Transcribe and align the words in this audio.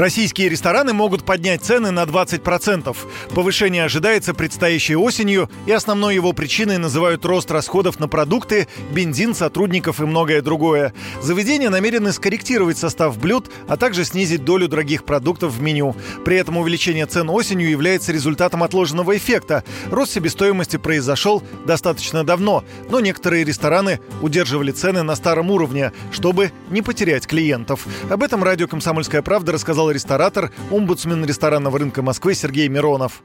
Российские 0.00 0.48
рестораны 0.48 0.94
могут 0.94 1.24
поднять 1.24 1.60
цены 1.60 1.90
на 1.90 2.04
20%. 2.04 2.96
Повышение 3.34 3.84
ожидается 3.84 4.32
предстоящей 4.32 4.96
осенью, 4.96 5.50
и 5.66 5.72
основной 5.72 6.14
его 6.14 6.32
причиной 6.32 6.78
называют 6.78 7.22
рост 7.26 7.50
расходов 7.50 8.00
на 8.00 8.08
продукты, 8.08 8.66
бензин, 8.92 9.34
сотрудников 9.34 10.00
и 10.00 10.06
многое 10.06 10.40
другое. 10.40 10.94
Заведения 11.20 11.68
намерены 11.68 12.12
скорректировать 12.12 12.78
состав 12.78 13.18
блюд, 13.18 13.50
а 13.68 13.76
также 13.76 14.06
снизить 14.06 14.42
долю 14.42 14.68
дорогих 14.68 15.04
продуктов 15.04 15.52
в 15.52 15.60
меню. 15.60 15.94
При 16.24 16.38
этом 16.38 16.56
увеличение 16.56 17.04
цен 17.04 17.28
осенью 17.28 17.68
является 17.68 18.10
результатом 18.10 18.62
отложенного 18.62 19.18
эффекта. 19.18 19.64
Рост 19.90 20.12
себестоимости 20.12 20.78
произошел 20.78 21.42
достаточно 21.66 22.24
давно, 22.24 22.64
но 22.88 23.00
некоторые 23.00 23.44
рестораны 23.44 24.00
удерживали 24.22 24.70
цены 24.70 25.02
на 25.02 25.14
старом 25.14 25.50
уровне, 25.50 25.92
чтобы 26.10 26.52
не 26.70 26.80
потерять 26.80 27.26
клиентов. 27.26 27.86
Об 28.08 28.22
этом 28.22 28.42
радио 28.42 28.66
«Комсомольская 28.66 29.20
правда» 29.20 29.52
рассказал 29.52 29.89
ресторатор, 29.92 30.50
омбудсмен 30.70 31.24
ресторанного 31.24 31.78
рынка 31.78 32.02
Москвы 32.02 32.34
Сергей 32.34 32.68
Миронов. 32.68 33.22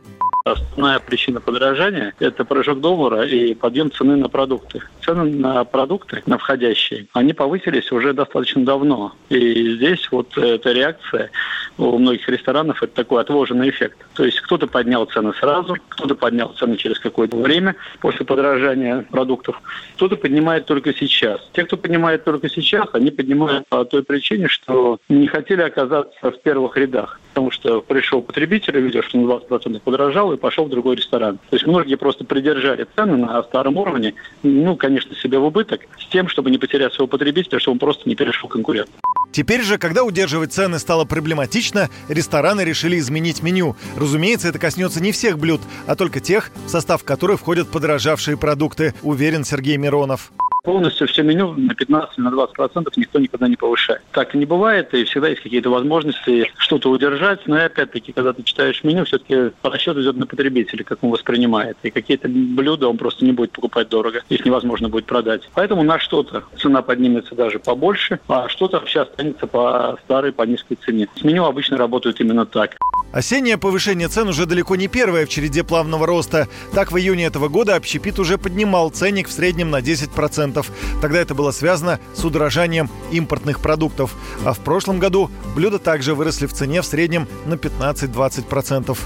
Основная 0.47 0.99
причина 0.99 1.41
подорожания– 1.41 2.13
это 2.19 2.45
прыжок 2.45 2.79
доллара 2.79 3.25
и 3.25 3.55
подъем 3.55 3.91
цены 3.91 4.15
на 4.15 4.29
продукты. 4.29 4.83
Цены 5.03 5.23
на 5.23 5.63
продукты, 5.63 6.21
на 6.27 6.37
входящие, 6.37 7.07
они 7.13 7.33
повысились 7.33 7.91
уже 7.91 8.13
достаточно 8.13 8.63
давно. 8.63 9.15
И 9.29 9.75
здесь 9.75 10.07
вот 10.11 10.37
эта 10.37 10.71
реакция 10.71 11.31
у 11.79 11.97
многих 11.97 12.29
ресторанов– 12.29 12.83
это 12.83 12.93
такой 12.93 13.21
отложенный 13.21 13.71
эффект. 13.71 13.97
То 14.13 14.23
есть 14.23 14.39
кто-то 14.41 14.67
поднял 14.67 15.05
цены 15.05 15.33
сразу, 15.33 15.77
кто-то 15.89 16.13
поднял 16.13 16.49
цены 16.49 16.77
через 16.77 16.99
какое-то 16.99 17.37
время 17.37 17.75
после 17.99 18.23
подорожания 18.23 19.03
продуктов, 19.09 19.59
кто-то 19.95 20.15
поднимает 20.15 20.67
только 20.67 20.93
сейчас. 20.93 21.41
Те, 21.53 21.63
кто 21.63 21.75
поднимает 21.75 22.23
только 22.23 22.49
сейчас, 22.49 22.87
они 22.93 23.09
поднимают 23.09 23.67
по 23.67 23.83
той 23.83 24.03
причине, 24.03 24.47
что 24.47 24.99
не 25.09 25.25
хотели 25.25 25.63
оказаться 25.63 26.29
в 26.29 26.39
первых 26.43 26.77
рядах. 26.77 27.19
Потому 27.33 27.51
что 27.51 27.81
пришел 27.81 28.21
потребитель, 28.21 28.79
видел, 28.79 29.01
что 29.01 29.17
на 29.17 29.25
20% 29.25 29.81
подорожал, 29.83 30.34
и 30.35 30.39
пошел 30.39 30.65
в 30.65 30.69
другой 30.69 30.95
ресторан. 30.95 31.37
То 31.49 31.55
есть 31.55 31.65
многие 31.65 31.95
просто 31.95 32.23
придержали 32.23 32.87
цены 32.95 33.17
на 33.17 33.41
старом 33.43 33.77
уровне, 33.77 34.13
ну, 34.43 34.75
конечно, 34.75 35.15
себе 35.15 35.39
в 35.39 35.45
убыток, 35.45 35.81
с 35.99 36.07
тем, 36.07 36.29
чтобы 36.29 36.51
не 36.51 36.57
потерять 36.57 36.93
своего 36.93 37.07
потребителя, 37.07 37.59
чтобы 37.59 37.73
он 37.73 37.79
просто 37.79 38.07
не 38.07 38.15
перешел 38.15 38.47
конкурент. 38.47 38.89
Теперь 39.31 39.63
же, 39.63 39.77
когда 39.77 40.03
удерживать 40.03 40.53
цены 40.53 40.79
стало 40.79 41.03
проблематично, 41.03 41.89
рестораны 42.07 42.61
решили 42.61 42.97
изменить 42.99 43.43
меню. 43.43 43.75
Разумеется, 43.97 44.47
это 44.47 44.59
коснется 44.59 45.01
не 45.01 45.11
всех 45.11 45.37
блюд, 45.39 45.59
а 45.87 45.95
только 45.95 46.21
тех, 46.21 46.51
в 46.65 46.69
состав 46.69 47.03
которых 47.03 47.41
входят 47.41 47.69
подорожавшие 47.69 48.37
продукты, 48.37 48.93
уверен 49.03 49.43
Сергей 49.43 49.75
Миронов 49.75 50.31
полностью 50.65 51.07
все 51.07 51.23
меню 51.23 51.53
на 51.53 51.73
15 51.75 52.17
на 52.17 52.31
20 52.31 52.55
процентов 52.55 52.97
никто 52.97 53.19
никогда 53.19 53.47
не 53.47 53.55
повышает. 53.55 54.01
Так 54.11 54.33
не 54.33 54.45
бывает, 54.45 54.93
и 54.93 55.03
всегда 55.05 55.29
есть 55.29 55.41
какие-то 55.41 55.69
возможности 55.69 56.51
что-то 56.57 56.89
удержать, 56.89 57.47
но 57.47 57.57
и 57.57 57.61
опять-таки, 57.61 58.11
когда 58.11 58.33
ты 58.33 58.43
читаешь 58.43 58.83
меню, 58.83 59.05
все-таки 59.05 59.51
расчет 59.63 59.97
идет 59.97 60.17
на 60.17 60.25
потребителя, 60.25 60.83
как 60.83 61.03
он 61.03 61.11
воспринимает. 61.11 61.77
И 61.83 61.91
какие-то 61.91 62.27
блюда 62.27 62.87
он 62.87 62.97
просто 62.97 63.23
не 63.23 63.31
будет 63.31 63.51
покупать 63.51 63.89
дорого, 63.89 64.23
их 64.29 64.45
невозможно 64.45 64.89
будет 64.89 65.05
продать. 65.05 65.49
Поэтому 65.53 65.83
на 65.83 65.99
что-то 65.99 66.43
цена 66.57 66.81
поднимется 66.81 67.35
даже 67.35 67.59
побольше, 67.59 68.19
а 68.27 68.49
что-то 68.49 68.79
вообще 68.79 69.01
останется 69.01 69.47
по 69.47 69.97
старой, 70.03 70.31
по 70.31 70.43
низкой 70.43 70.75
цене. 70.75 71.07
С 71.15 71.23
меню 71.23 71.45
обычно 71.45 71.77
работают 71.77 72.19
именно 72.19 72.45
так. 72.45 72.75
Осеннее 73.11 73.57
повышение 73.57 74.09
цен 74.09 74.27
уже 74.27 74.45
далеко 74.45 74.75
не 74.75 74.87
первое 74.87 75.25
в 75.25 75.29
череде 75.29 75.63
плавного 75.63 76.05
роста. 76.05 76.49
Так, 76.73 76.91
в 76.91 76.97
июне 76.97 77.25
этого 77.25 77.47
года 77.47 77.75
общепит 77.75 78.19
уже 78.19 78.37
поднимал 78.37 78.89
ценник 78.89 79.29
в 79.29 79.31
среднем 79.31 79.69
на 79.71 79.79
10%. 79.79 80.54
Тогда 81.01 81.19
это 81.19 81.35
было 81.35 81.51
связано 81.51 81.99
с 82.13 82.23
удорожанием 82.23 82.89
импортных 83.11 83.59
продуктов. 83.59 84.15
А 84.43 84.53
в 84.53 84.59
прошлом 84.59 84.99
году 84.99 85.29
блюда 85.55 85.79
также 85.79 86.15
выросли 86.15 86.45
в 86.45 86.53
цене 86.53 86.81
в 86.81 86.85
среднем 86.85 87.27
на 87.45 87.55
15-20%. 87.55 88.97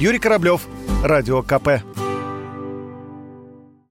Юрий 0.00 0.18
Кораблев, 0.18 0.62
Радио 1.02 1.42
КП. 1.42 2.07